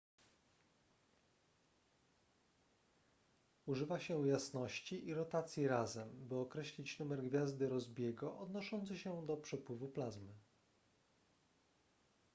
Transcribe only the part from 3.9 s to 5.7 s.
się jasności i rotacji